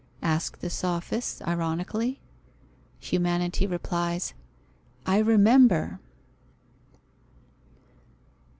asks 0.23 0.59
the 0.59 0.69
sophist, 0.71 1.47
ironically. 1.47 2.19
Humanity 2.99 3.67
replies 3.67 4.33
"I 5.05 5.19
remember." 5.19 5.99